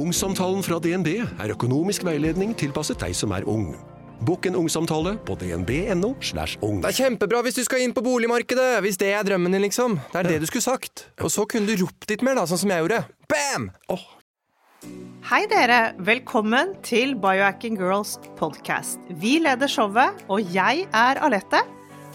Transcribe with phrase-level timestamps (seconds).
[0.00, 3.74] Ungsamtalen fra DNB er økonomisk veiledning tilpasset deg som er ung.
[4.24, 6.14] Bokk en ungsamtale på dnb.no.
[6.24, 6.78] slash ung.
[6.80, 8.78] Det er kjempebra hvis du skal inn på boligmarkedet!
[8.84, 9.98] Hvis det er drømmen din, liksom.
[10.12, 11.04] Det er det du skulle sagt.
[11.20, 13.02] Og så kunne du ropt litt mer, da, sånn som jeg gjorde.
[13.32, 13.68] Bam!
[13.92, 14.06] Oh.
[15.28, 19.02] Hei dere, velkommen til Biohacking Girls podcast.
[19.20, 21.60] Vi leder showet, og jeg er Alette.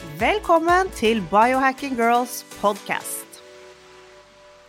[0.00, 3.40] Velkommen til Biohacking Girls podcast.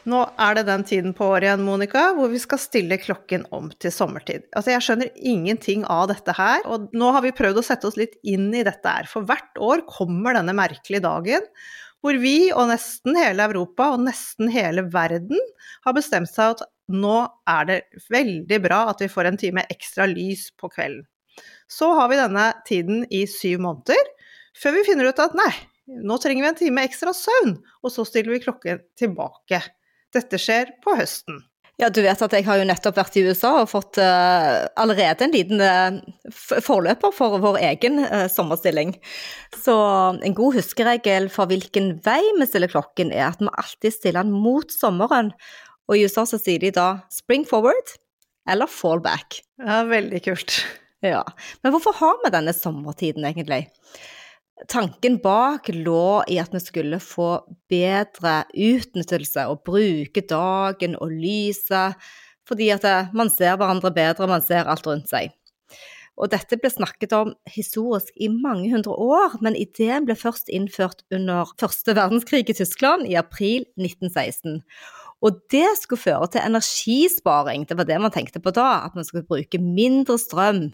[0.03, 3.69] Nå er det den tiden på året igjen, Monica, hvor vi skal stille klokken om
[3.79, 4.43] til sommertid.
[4.51, 7.95] Altså, jeg skjønner ingenting av dette her, og nå har vi prøvd å sette oss
[8.01, 9.07] litt inn i dette her.
[9.07, 11.47] For hvert år kommer denne merkelige dagen
[12.03, 15.39] hvor vi og nesten hele Europa og nesten hele verden
[15.85, 17.79] har bestemt seg at nå er det
[18.11, 21.05] veldig bra at vi får en time ekstra lys på kvelden.
[21.71, 24.09] Så har vi denne tiden i syv måneder,
[24.57, 25.51] før vi finner ut at nei,
[26.01, 29.61] nå trenger vi en time ekstra søvn, og så stiller vi klokken tilbake.
[30.11, 31.41] Dette skjer på høsten.
[31.81, 35.25] Ja, du vet at jeg har jo nettopp vært i USA og fått uh, allerede
[35.25, 35.97] en liten uh,
[36.61, 38.93] forløper for vår egen uh, sommerstilling.
[39.63, 39.73] Så
[40.21, 44.35] en god huskeregel for hvilken vei vi stiller klokken, er at vi alltid stiller den
[44.43, 45.33] mot sommeren.
[45.89, 47.95] Og i USA så sier de da spring forward
[48.51, 49.41] eller fall back.
[49.61, 50.61] Ja, veldig kult.
[51.01, 51.23] Ja,
[51.63, 53.63] Men hvorfor har vi denne sommertiden, egentlig?
[54.69, 57.29] Tanken bak lå i at vi skulle få
[57.71, 61.97] bedre utnyttelse og bruke dagen og lyset,
[62.47, 65.31] fordi at eh, man ser hverandre bedre, man ser alt rundt seg.
[66.21, 71.01] Og dette ble snakket om historisk i mange hundre år, men ideen ble først innført
[71.13, 74.59] under første verdenskrig i Tyskland i april 1916.
[75.21, 79.05] Og det skulle føre til energisparing, det var det man tenkte på da, at man
[79.07, 80.67] skulle bruke mindre strøm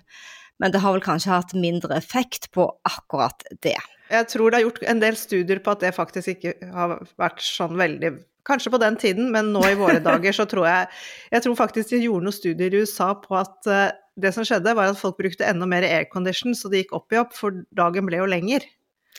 [0.61, 3.77] men det har vel kanskje hatt mindre effekt på akkurat det.
[4.07, 7.43] Jeg tror det er gjort en del studier på at det faktisk ikke har vært
[7.43, 10.85] sånn veldig Kanskje på den tiden, men nå i våre dager så tror jeg
[11.33, 14.71] Jeg tror faktisk de gjorde noen studier i USA på at eh, det som skjedde,
[14.71, 18.07] var at folk brukte enda mer aircondition, så det gikk opp i opp, for dagen
[18.07, 18.63] ble jo lenger.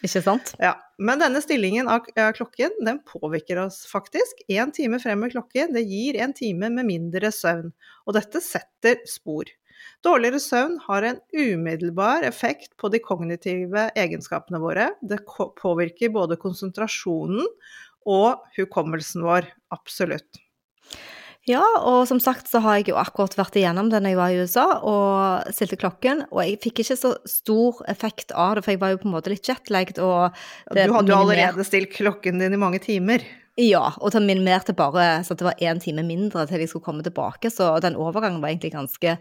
[0.01, 0.53] Ikke sant?
[0.63, 4.41] Ja, Men denne stillingen av klokken, den påvirker oss faktisk.
[4.51, 7.71] Én time frem med klokken, det gir en time med mindre søvn.
[8.07, 9.47] Og dette setter spor.
[10.07, 14.91] Dårligere søvn har en umiddelbar effekt på de kognitive egenskapene våre.
[15.03, 15.21] Det
[15.61, 17.47] påvirker både konsentrasjonen
[18.09, 19.49] og hukommelsen vår.
[19.75, 20.43] Absolutt.
[21.49, 24.33] Ja, og som sagt så har jeg jo akkurat vært igjennom det når jeg var
[24.33, 28.75] i USA og stilte klokken, og jeg fikk ikke så stor effekt av det, for
[28.75, 30.37] jeg var jo på en måte litt jetlagged og
[30.69, 33.25] Du hadde jo allerede stilt klokken din i mange timer.
[33.59, 37.03] Ja, og det minimerte bare så det var én time mindre til jeg skulle komme
[37.03, 39.17] tilbake, så den overgangen var egentlig ganske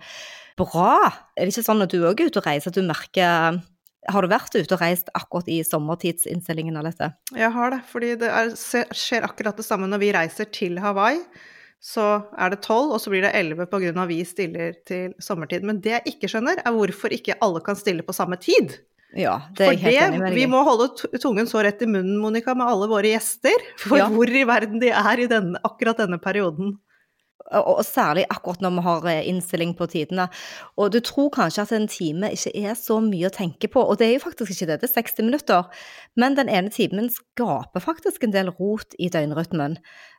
[0.57, 0.91] bra.
[1.33, 3.57] Er det ikke sånn at du òg er ute og reiser at du merker
[4.07, 7.09] har du vært ute og reist akkurat i sommertidsinnstillingen av dette?
[7.35, 8.53] Jeg har det, fordi det er,
[8.95, 11.19] skjer akkurat det samme når vi reiser til Hawaii.
[11.83, 12.05] Så
[12.39, 14.05] er det tolv, og så blir det elleve pga.
[14.09, 15.65] vi stiller til sommertid.
[15.67, 18.79] Men det jeg ikke skjønner, er hvorfor ikke alle kan stille på samme tid.
[19.16, 20.90] Ja, det er jeg helt enig med deg Vi må holde
[21.23, 23.63] tungen så rett i munnen, Monica, med alle våre gjester.
[23.79, 24.09] For ja.
[24.12, 26.75] hvor i verden de er i denne, akkurat denne perioden
[27.56, 30.28] og særlig akkurat når vi har eh, innstilling på tidene.
[30.78, 34.00] Og du tror kanskje at en time ikke er så mye å tenke på, og
[34.00, 35.85] det er jo faktisk ikke det, det er 60 minutter.
[36.19, 39.78] Men den ene timen skaper faktisk en del rot i døgnrytmen.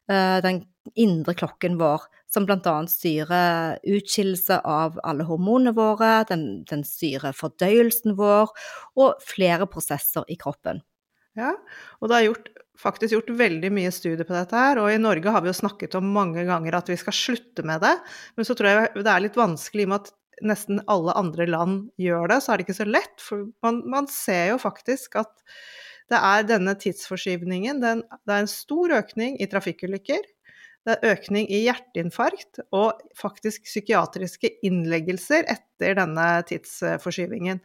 [0.09, 0.63] Eh, den
[0.97, 2.77] indre klokken vår, som bl.a.
[2.89, 8.53] styrer utskillelse av alle hormonene våre, den, den styrer fordøyelsen vår
[9.01, 10.81] og flere prosesser i kroppen.
[11.39, 11.53] Ja,
[12.01, 15.33] og det er gjort faktisk gjort veldig mye studier på dette her, og i Norge
[15.35, 17.97] har vi jo snakket om mange ganger at vi skal slutte med det,
[18.39, 20.15] men så tror jeg det er litt vanskelig i og med at
[20.49, 23.15] nesten alle andre land gjør det, så er det ikke så lett.
[23.23, 25.33] For man, man ser jo faktisk at
[26.09, 30.23] det er denne tidsforskyvningen, den, det er en stor økning i trafikkulykker,
[30.89, 37.61] det er økning i hjerteinfarkt og faktisk psykiatriske innleggelser etter denne tidsforskyvingen.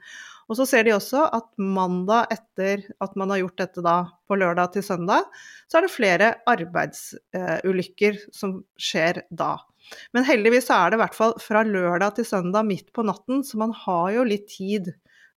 [0.51, 3.97] Og så ser de også at mandag etter at man har gjort dette da
[4.27, 5.29] på lørdag til søndag,
[5.71, 9.55] så er det flere arbeidsulykker som skjer da.
[10.15, 13.59] Men heldigvis er det i hvert fall fra lørdag til søndag midt på natten, så
[13.61, 14.91] man har jo litt tid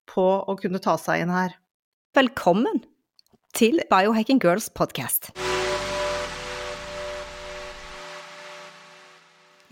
[0.09, 1.57] på å kunne ta seg inn her.
[2.15, 2.83] Velkommen
[3.57, 5.31] til Biohacking Girls podcast.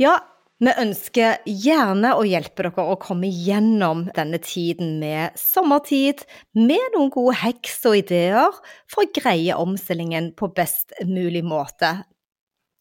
[0.02, 0.18] Ja,
[0.64, 6.24] Vi ønsker gjerne å hjelpe dere å komme gjennom denne tiden med sommertid,
[6.56, 11.92] med noen gode heks og ideer for å greie omstillingen på best mulig måte.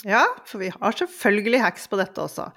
[0.02, 2.48] Ja, for vi har selvfølgelig hacks på dette også.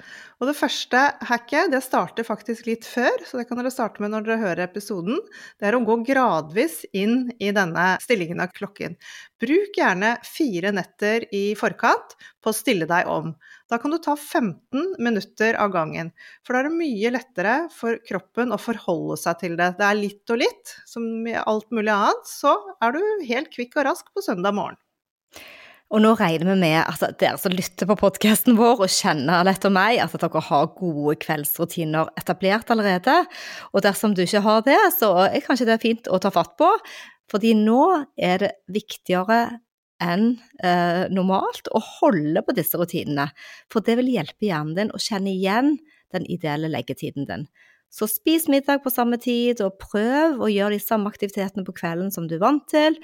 [0.41, 4.09] Og det første hacket det starter faktisk litt før, så det kan dere starte med
[4.15, 5.19] når dere hører episoden.
[5.61, 8.97] Det er å gå gradvis inn i denne stillingen av klokken.
[9.41, 13.35] Bruk gjerne fire netter i forkant på å stille deg om.
[13.69, 16.09] Da kan du ta 15 minutter av gangen,
[16.41, 19.75] for da er det mye lettere for kroppen å forholde seg til det.
[19.77, 21.05] Det er litt og litt, som
[21.45, 24.81] alt mulig annet, så er du helt kvikk og rask på søndag morgen.
[25.95, 29.63] Og nå regner vi med at dere som lytter på podkasten vår og kjenner Lett
[29.63, 33.13] og meg, at dere har gode kveldsrutiner etablert allerede.
[33.71, 36.67] Og dersom du ikke har det, så er kanskje det fint å ta fatt på.
[37.31, 37.79] Fordi nå
[38.19, 39.37] er det viktigere
[40.03, 43.29] enn eh, normalt å holde på disse rutinene.
[43.71, 45.77] For det vil hjelpe hjernen din å kjenne igjen
[46.11, 47.47] den ideelle leggetiden din.
[47.87, 52.11] Så spis middag på samme tid, og prøv å gjøre de samme aktivitetene på kvelden
[52.11, 52.99] som du er vant til.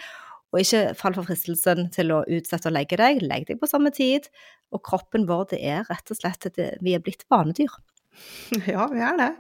[0.52, 3.22] Og ikke fall for fristelsen til å utsette å legge deg.
[3.24, 4.28] Legg deg på samme tid.
[4.76, 7.72] Og kroppen vår, det er rett og slett at vi er blitt vanedyr.
[8.68, 9.32] Ja, vi er det.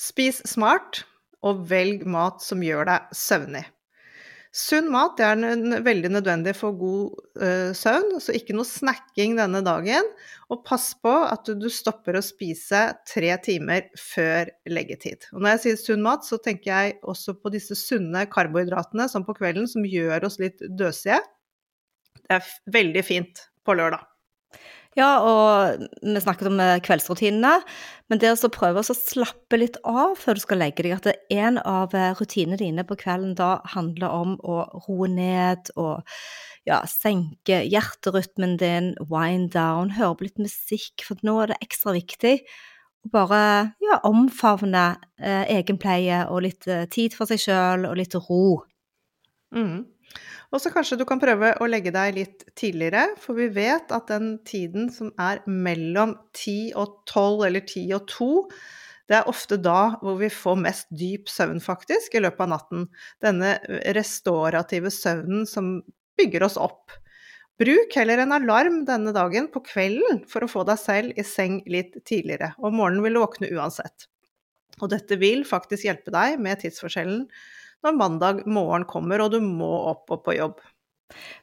[0.00, 1.02] Spis smart,
[1.44, 3.66] og velg mat som gjør deg søvnig.
[4.56, 5.36] Sunn mat er
[5.84, 10.08] veldig nødvendig for god uh, søvn, så ikke noe snacking denne dagen.
[10.48, 15.28] Og pass på at du, du, stopper å spise tre timer før leggetid.
[15.34, 19.28] Og når jeg sier sunn mat, så tenker jeg også på disse sunne karbohydratene som
[19.28, 21.20] på kvelden, som gjør oss litt døsige.
[22.22, 24.08] Det er veldig fint på lørdag.
[24.96, 27.58] Ja, og vi snakket om eh, kveldsrutinene.
[28.08, 31.60] Men det å prøve å slappe litt av før du skal legge deg, at en
[31.60, 36.06] av eh, rutinene dine på kvelden da handler om å roe ned og
[36.66, 41.94] ja, senke hjerterytmen din, wind down, høre på litt musikk, for nå er det ekstra
[41.96, 42.38] viktig
[43.06, 43.42] å bare
[43.84, 44.86] ja, omfavne
[45.20, 48.64] eh, egenpleie og litt eh, tid for seg sjøl og litt ro.
[49.54, 49.84] Mm.
[50.54, 54.10] Og så kanskje du kan prøve å legge deg litt tidligere, for vi vet at
[54.12, 58.30] den tiden som er mellom 10 og 12 eller 10 og 2,
[59.06, 62.86] det er ofte da hvor vi får mest dyp søvn, faktisk, i løpet av natten.
[63.22, 63.56] Denne
[63.94, 65.76] restaurative søvnen som
[66.18, 66.94] bygger oss opp.
[67.60, 71.62] Bruk heller en alarm denne dagen på kvelden for å få deg selv i seng
[71.70, 72.52] litt tidligere.
[72.58, 74.10] Om morgenen vil du våkne uansett.
[74.82, 77.24] Og dette vil faktisk hjelpe deg med tidsforskjellen
[77.84, 80.62] når mandag morgen kommer og du må opp og på jobb.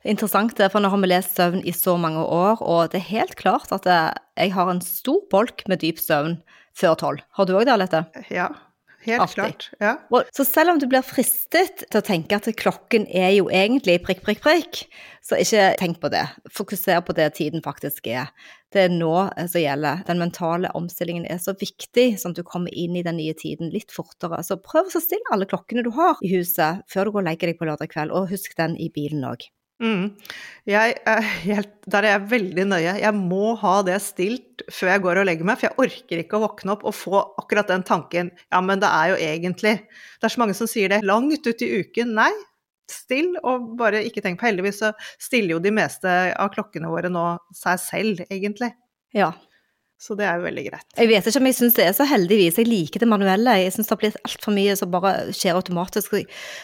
[0.04, 3.38] Interessant, for nå har vi lest søvn i så mange år, og det er helt
[3.40, 6.36] klart at jeg har en stor bolk med dyp søvn
[6.76, 7.24] før tolv.
[7.38, 8.04] Har du òg det, Alette?
[8.34, 8.50] Ja,
[9.06, 9.36] Helt Artig.
[9.36, 9.70] klart.
[9.80, 9.98] Ja.
[10.32, 14.24] så selv om du blir fristet til å tenke at klokken er jo egentlig prikk,
[14.26, 14.84] prikk, prikk,
[15.24, 16.24] så ikke tenk på det.
[16.52, 18.32] Fokuser på det tiden faktisk er.
[18.74, 20.04] Det er nå eh, som gjelder.
[20.08, 23.72] Den mentale omstillingen er så viktig, sånn at du kommer inn i den nye tiden
[23.74, 24.42] litt fortere.
[24.44, 27.52] Så prøv å stille alle klokkene du har i huset før du går og legger
[27.52, 29.48] deg på lørdag kveld, og husk den i bilen òg.
[29.82, 30.14] Mm.
[30.70, 32.94] Jeg er helt, der er jeg veldig nøye.
[33.02, 36.38] Jeg må ha det stilt før jeg går og legger meg, for jeg orker ikke
[36.38, 40.28] å våkne opp og få akkurat den tanken Ja, men det er jo egentlig Det
[40.28, 42.14] er så mange som sier det langt ut i uken.
[42.16, 42.32] Nei,
[42.92, 47.12] still og bare ikke tenk på Heldigvis så stiller jo de meste av klokkene våre
[47.12, 47.26] nå
[47.58, 48.72] seg selv, egentlig.
[49.16, 49.34] Ja.
[50.04, 50.88] Så det er jo veldig greit.
[51.00, 52.58] Jeg vet ikke om jeg syns det er så heldigvis.
[52.60, 53.56] Jeg liker det manuelle.
[53.62, 56.18] Jeg syns det har blitt altfor mye som bare skjer automatisk,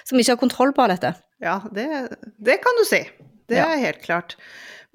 [0.10, 1.14] som ikke har kontroll på dette.
[1.44, 1.88] Ja, det,
[2.38, 3.04] det kan du si.
[3.50, 3.70] Det ja.
[3.72, 4.36] er helt klart.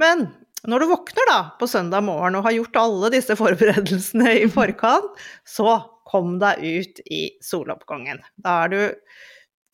[0.01, 0.29] Men
[0.69, 5.13] når du våkner da på søndag morgen og har gjort alle disse forberedelsene i forkant,
[5.49, 8.21] så kom deg ut i soloppgangen.
[8.45, 8.81] Da er du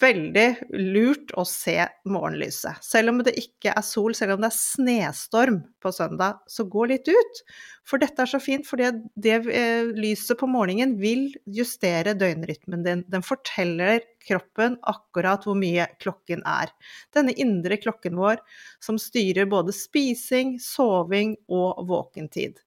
[0.00, 0.46] veldig
[0.94, 1.76] lurt å se
[2.08, 2.80] morgenlyset.
[2.84, 6.86] Selv om det ikke er sol, selv om det er snestorm på søndag, så gå
[6.90, 7.42] litt ut.
[7.88, 12.84] For dette er så fint, for det, det eh, lyset på morgenen vil justere døgnrytmen
[12.86, 13.04] din.
[13.10, 16.72] Den forteller kroppen akkurat hvor mye klokken er.
[17.16, 18.40] Denne indre klokken vår
[18.84, 22.60] som styrer både spising, soving og våkentid.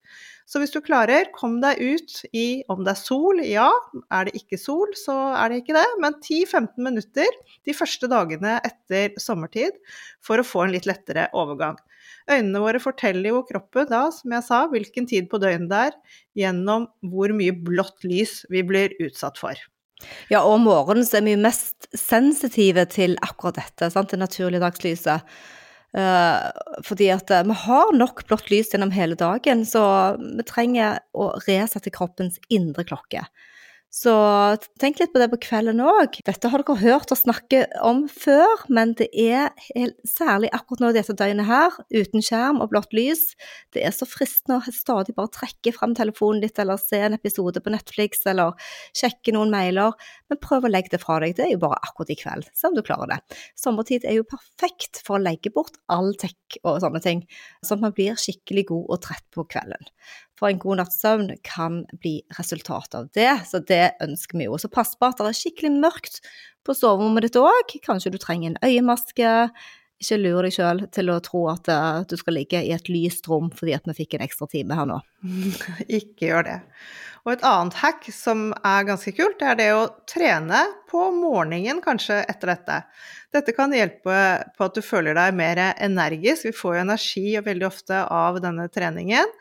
[0.49, 3.69] Så hvis du klarer, kom deg ut i om det er sol, ja.
[4.13, 5.85] Er det ikke sol, så er det ikke det.
[6.03, 9.79] Men 10-15 minutter de første dagene etter sommertid
[10.23, 11.79] for å få en litt lettere overgang.
[12.31, 15.99] Øynene våre forteller jo kroppen da, som jeg sa, hvilken tid på døgnet det er,
[16.43, 19.59] gjennom hvor mye blått lys vi blir utsatt for.
[20.31, 24.11] Ja, og om morgenen så er vi mest sensitive til akkurat dette, sant?
[24.11, 25.23] det naturlige dagslyset.
[25.93, 26.49] Uh,
[26.81, 29.83] fordi at uh, vi har nok blått lys gjennom hele dagen, så
[30.17, 33.27] vi trenger å resette kroppens indre klokke.
[33.93, 34.11] Så
[34.81, 36.15] tenk litt på det på kvelden òg.
[36.25, 39.51] Dette har dere hørt oss snakke om før, men det er
[40.09, 43.21] særlig akkurat nå dette døgnet her, uten skjerm og blått lys.
[43.75, 47.61] Det er så fristende å stadig bare trekke frem telefonen litt, eller se en episode
[47.61, 48.57] på Netflix, eller
[48.97, 49.93] sjekke noen mailer.
[50.25, 51.37] Men prøv å legge det fra deg.
[51.37, 53.21] Det er jo bare akkurat i kveld, se om du klarer det.
[53.61, 57.27] Sommertid er jo perfekt for å legge bort all tech og sånne ting,
[57.61, 59.93] sånn at man blir skikkelig god og trett på kvelden.
[60.43, 64.57] For en god natts søvn kan bli resultatet av det, så det ønsker vi jo.
[64.59, 66.19] Så pass på at det er skikkelig mørkt
[66.67, 67.71] på soverommet ditt òg.
[67.85, 69.29] Kanskje du trenger en øyemaske.
[70.03, 73.31] Ikke lur deg sjøl til å tro at uh, du skal ligge i et lyst
[73.31, 74.99] rom fordi at vi fikk en ekstra time her nå.
[76.01, 76.59] Ikke gjør det.
[77.23, 81.79] Og et annet hack som er ganske kult, det er det å trene på morgenen
[81.87, 82.83] kanskje etter dette.
[83.31, 84.21] Dette kan hjelpe
[84.59, 86.49] på at du føler deg mer energisk.
[86.51, 89.37] Vi får jo energi veldig ofte av denne treningen.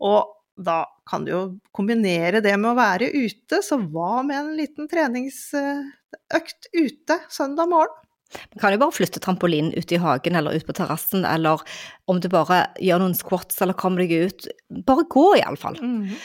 [0.00, 1.42] Og da kan du jo
[1.76, 7.96] kombinere det med å være ute, så hva med en liten treningsøkt ute søndag morgen?
[8.52, 11.64] Man kan jo bare flytte trampolinen ut i hagen eller ut på terrassen, eller
[12.10, 14.46] om du bare gjør noen squats eller kommer deg ut.
[14.86, 15.80] Bare gå, iallfall.
[15.82, 16.20] Mm -hmm.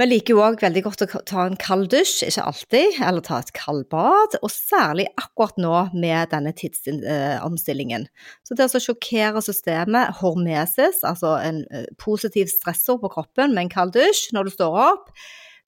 [0.00, 3.42] Vi liker jo òg veldig godt å ta en kald dusj, ikke alltid, eller ta
[3.42, 8.06] et kaldbad, og særlig akkurat nå med denne tidsomstillingen.
[8.40, 13.74] Så det å sjokkere systemet, hormesis, altså en eh, positiv stressord på kroppen med en
[13.74, 15.12] kald dusj når du står opp,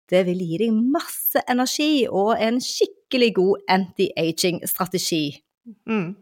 [0.09, 5.25] det vil gi deg masse energi og en skikkelig god anti-aging-strategi.
[5.89, 6.15] Mm.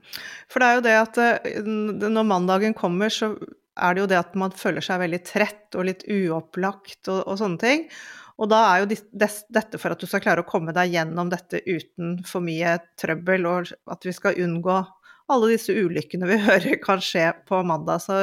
[0.50, 3.36] For det er jo det at eh, når mandagen kommer, så
[3.76, 7.38] er det jo det at man føler seg veldig trett og litt uopplagt og, og
[7.40, 7.86] sånne ting.
[8.40, 11.60] Og da er jo dette for at du skal klare å komme deg gjennom dette
[11.66, 14.80] uten for mye trøbbel, og at vi skal unngå
[15.32, 18.02] alle disse ulykkene vi hører kan skje på mandag.
[18.04, 18.18] Så,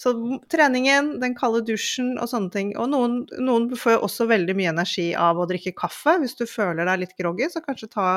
[0.00, 0.14] så
[0.52, 2.74] treningen, den kalde dusjen og sånne ting.
[2.80, 6.18] Og noen, noen får jo også veldig mye energi av å drikke kaffe.
[6.22, 8.08] Hvis du føler deg litt groggy, så kanskje ta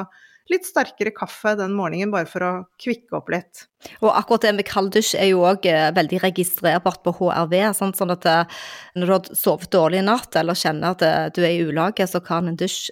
[0.50, 3.66] litt sterkere kaffe den morgenen, bare for å kvikke opp litt.
[4.02, 7.56] Og akkurat det med kalddusj er jo òg eh, veldig registrerbart på HRV.
[7.78, 8.58] Sånn, sånn at eh,
[8.98, 12.06] når du har sovet dårlig i natt eller kjenner at eh, du er i ulage,
[12.10, 12.92] så kan en dusj,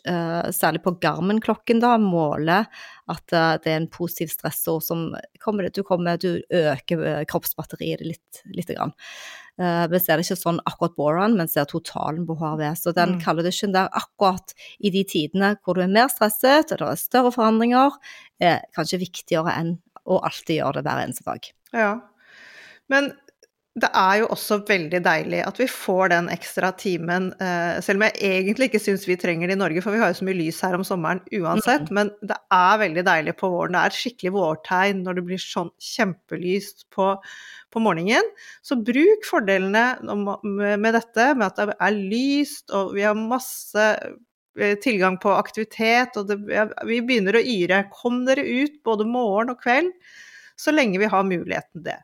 [0.55, 2.63] særlig på Garmin-klokken, da, måle
[3.09, 5.05] at det er en positiv stressord som
[5.41, 8.93] kommer, du, kommer, du øker kroppsbatteriet litt, lite grann.
[9.59, 12.63] Uh, vi ser det ikke sånn akkurat boron, men ser totalen på HRV.
[12.79, 13.21] Så den mm.
[13.25, 17.01] kalde dusjen der akkurat i de tidene hvor du er mer stresset, og det er
[17.01, 17.97] større forandringer,
[18.39, 19.75] er kanskje viktigere enn
[20.09, 21.49] å alltid gjøre det hver eneste dag.
[21.75, 21.91] Ja,
[22.89, 23.11] men
[23.79, 28.05] det er jo også veldig deilig at vi får den ekstra timen, eh, selv om
[28.07, 30.39] jeg egentlig ikke syns vi trenger det i Norge, for vi har jo så mye
[30.39, 31.87] lys her om sommeren uansett.
[31.89, 31.95] Mm.
[31.97, 33.77] Men det er veldig deilig på våren.
[33.77, 37.11] Det er et skikkelig vårtegn når det blir sånn kjempelyst på,
[37.69, 38.33] på morgenen.
[38.65, 39.85] Så bruk fordelene
[40.41, 46.19] med dette, med at det er lyst, og vi har masse eh, tilgang på aktivitet,
[46.19, 46.41] og det,
[46.89, 47.85] vi begynner å yre.
[47.93, 49.93] Kom dere ut både morgen og kveld,
[50.59, 51.99] så lenge vi har muligheten det.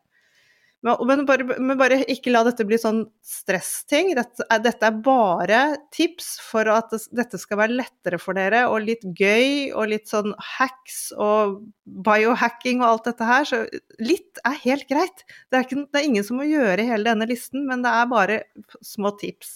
[0.86, 4.12] Men bare, men bare, ikke la dette bli sånn stressting.
[4.14, 5.62] Dette, dette, er bare
[5.96, 10.36] tips for at dette skal være lettere for dere, og litt gøy, og litt sånn
[10.58, 11.58] hacks og
[12.06, 13.50] biohacking og alt dette her.
[13.50, 13.64] Så
[13.98, 15.26] litt er helt greit.
[15.50, 18.14] Det er, ikke, det er ingen som må gjøre hele denne listen, men det er
[18.14, 18.40] bare
[18.86, 19.56] små tips.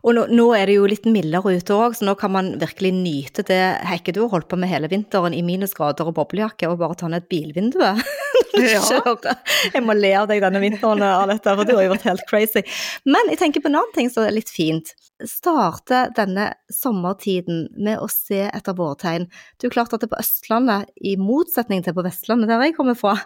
[0.00, 2.96] Og nå, nå er det jo litt mildere ute òg, så nå kan man virkelig
[2.96, 3.62] nyte det
[3.92, 7.12] hekket du har holdt på med hele vinteren i minusgrader og boblejakke, og bare ta
[7.12, 8.00] ned bilvinduet.
[8.72, 9.14] Ja.
[9.72, 12.62] Jeg må le av deg denne vinteren, Alette, for du har jo vært helt crazy.
[13.08, 14.92] Men jeg tenker på en annen ting som er litt fint.
[15.28, 19.28] Starte denne sommertiden med å se etter vårtegn.
[19.56, 22.76] Det er jo klart at det på Østlandet, i motsetning til på Vestlandet, der jeg
[22.76, 23.16] kommer fra,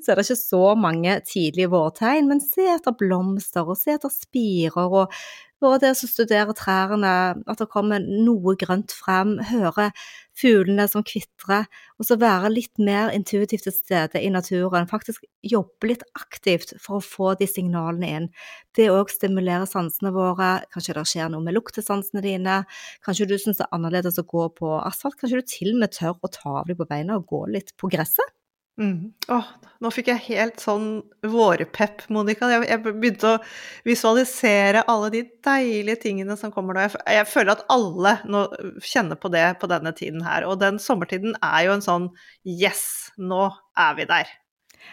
[0.00, 4.12] så er det ikke så mange tidlige vårtegn, men se etter blomster og se etter
[4.12, 5.22] spirer og
[5.62, 7.12] bare det å studere trærne,
[7.46, 9.90] at det kommer noe grønt frem, høre
[10.38, 11.68] fuglene som kvitrer,
[12.00, 14.88] og så være litt mer intuitivt til stede i naturen.
[14.90, 18.28] Faktisk jobbe litt aktivt for å få de signalene inn.
[18.76, 20.52] Det òg stimulerer sansene våre.
[20.74, 22.62] Kanskje det skjer noe med luktesansene dine.
[23.06, 25.20] Kanskje du syns det er annerledes å gå på asfalt.
[25.20, 27.76] Kanskje du til og med tør å ta av deg på beina og gå litt
[27.78, 28.41] på gresset.
[28.80, 29.12] Mm.
[29.28, 29.48] Åh,
[29.84, 30.86] nå fikk jeg helt sånn
[31.28, 32.48] vårpepp, Monica.
[32.48, 33.40] Jeg, jeg, begynte å
[33.84, 36.86] visualisere alle de deilige tingene som kommer nå.
[36.86, 38.46] Jeg, jeg, føler at alle nå
[38.80, 40.48] kjenner på det på denne tiden her.
[40.48, 42.08] Og den sommertiden er jo en sånn
[42.48, 44.32] yes, nå er vi der.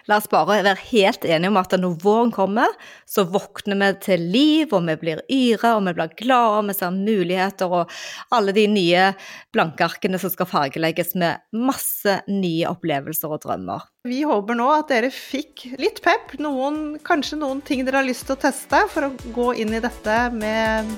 [0.10, 2.72] La oss bare være helt enige om at når våren kommer,
[3.06, 6.78] så våkner vi til liv, og vi blir yre, og vi blir glade, og vi
[6.78, 7.92] ser muligheter, og
[8.36, 9.10] alle de nye
[9.54, 13.86] blankearkene som skal fargelegges med masse nye opplevelser og drømmer.
[14.08, 18.26] Vi håper nå at dere fikk litt pep, noen, kanskje noen ting dere har lyst
[18.30, 20.96] til å teste for å gå inn i dette med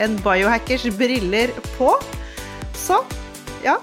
[0.00, 1.92] en biohackers briller på.
[2.78, 3.00] Så
[3.66, 3.76] ja,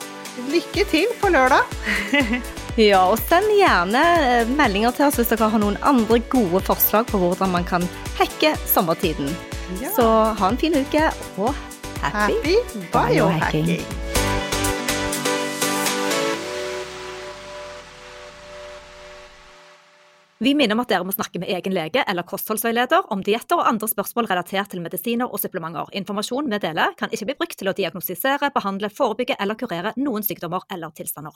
[0.51, 1.77] lykke til på lørdag.
[2.79, 7.09] Ja, og send gjerne eh, meldinger til oss hvis dere har noen andre gode forslag
[7.09, 7.83] på hvordan man kan
[8.15, 9.27] hacke sommertiden.
[9.81, 9.91] Ja.
[9.91, 10.05] Så
[10.39, 11.51] ha en fin uke, og
[11.99, 12.55] happy, Happy
[12.93, 13.73] biohacking.
[20.41, 23.67] Vi minner om at dere må snakke med egen lege eller kostholdsveileder om dietter og
[23.67, 25.91] andre spørsmål relatert til medisiner og supplementer.
[25.99, 30.23] Informasjon vi deler, kan ikke bli brukt til å diagnostisere, behandle, forebygge eller kurere noen
[30.23, 31.35] sykdommer eller tilstander.